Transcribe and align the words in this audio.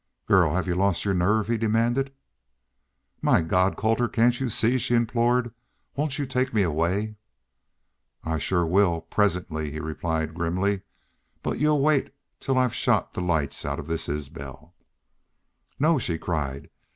"Girl, 0.25 0.55
have 0.55 0.65
y'u 0.65 0.73
lost 0.73 1.05
your 1.05 1.13
nerve?" 1.13 1.47
he 1.47 1.57
demanded. 1.57 2.11
"My 3.21 3.43
God! 3.43 3.77
Colter 3.77 4.07
cain't 4.07 4.39
y'u 4.39 4.49
see?" 4.49 4.79
she 4.79 4.95
implored. 4.95 5.53
"Won't 5.95 6.17
y'u 6.17 6.25
take 6.25 6.55
me 6.55 6.63
away?" 6.63 7.17
"I 8.23 8.39
shore 8.39 8.65
will 8.65 9.01
presently," 9.01 9.69
he 9.69 9.79
replied, 9.79 10.33
grimly. 10.33 10.81
"But 11.43 11.59
y'u'll 11.59 11.81
wait 11.83 12.15
till 12.39 12.57
I've 12.57 12.73
shot 12.73 13.13
the 13.13 13.21
lights 13.21 13.63
out 13.63 13.77
of 13.77 13.85
this 13.85 14.09
Isbel." 14.09 14.73
"No!" 15.77 15.99
she 15.99 16.17
cried. 16.17 16.71